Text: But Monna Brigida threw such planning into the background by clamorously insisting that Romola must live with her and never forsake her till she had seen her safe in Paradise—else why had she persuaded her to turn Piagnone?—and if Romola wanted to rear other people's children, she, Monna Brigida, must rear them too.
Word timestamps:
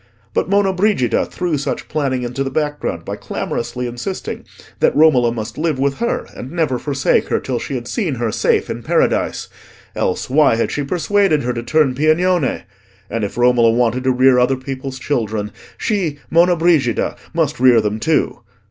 But 0.33 0.49
Monna 0.49 0.73
Brigida 0.73 1.27
threw 1.27 1.59
such 1.59 1.87
planning 1.87 2.23
into 2.23 2.43
the 2.43 2.49
background 2.49 3.05
by 3.05 3.15
clamorously 3.17 3.85
insisting 3.85 4.45
that 4.79 4.95
Romola 4.95 5.31
must 5.31 5.59
live 5.59 5.77
with 5.77 5.99
her 5.99 6.25
and 6.35 6.51
never 6.51 6.79
forsake 6.79 7.27
her 7.27 7.39
till 7.39 7.59
she 7.59 7.75
had 7.75 7.87
seen 7.87 8.15
her 8.15 8.31
safe 8.31 8.67
in 8.67 8.81
Paradise—else 8.81 10.27
why 10.27 10.55
had 10.55 10.71
she 10.71 10.81
persuaded 10.81 11.43
her 11.43 11.53
to 11.53 11.61
turn 11.61 11.93
Piagnone?—and 11.93 13.23
if 13.23 13.37
Romola 13.37 13.69
wanted 13.69 14.03
to 14.05 14.11
rear 14.11 14.39
other 14.39 14.57
people's 14.57 14.97
children, 14.97 15.51
she, 15.77 16.17
Monna 16.31 16.55
Brigida, 16.55 17.15
must 17.35 17.59
rear 17.59 17.79
them 17.79 17.99
too. 17.99 18.39